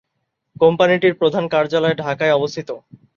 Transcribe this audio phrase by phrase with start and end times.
[0.55, 2.69] কোম্পানিটির প্রধান কার্যালয় ঢাকায় অবস্থিত।